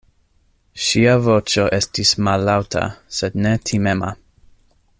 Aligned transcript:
Ŝia 0.85 1.11
voĉo 1.25 1.65
estis 1.79 2.13
mallaŭta, 2.29 2.87
sed 3.19 3.37
ne 3.45 3.53
timema. 3.71 4.11